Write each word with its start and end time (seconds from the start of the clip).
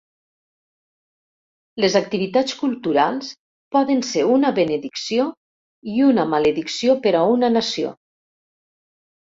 Les 1.85 1.97
activitats 1.99 2.57
culturals 2.63 3.29
poden 3.77 4.03
ser 4.13 4.27
una 4.39 4.53
benedicció 4.63 5.29
i 5.97 6.03
una 6.11 6.29
maledicció 6.35 7.01
per 7.07 7.17
a 7.21 7.25
una 7.39 7.57
nació. 7.61 7.97